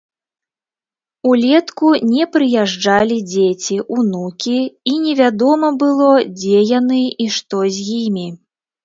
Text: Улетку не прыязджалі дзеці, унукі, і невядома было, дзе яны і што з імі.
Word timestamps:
Улетку 1.31 1.87
не 2.13 2.23
прыязджалі 2.35 3.17
дзеці, 3.31 3.77
унукі, 3.97 4.55
і 4.93 4.95
невядома 5.05 5.69
было, 5.85 6.09
дзе 6.39 6.57
яны 6.79 7.03
і 7.27 7.29
што 7.37 7.61
з 7.77 7.85
імі. 8.01 8.25